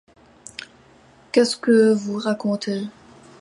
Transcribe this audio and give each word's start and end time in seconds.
Qu’est-ce 1.31 1.55
que 1.55 1.93
vous 1.93 2.17
racontez? 2.17 2.87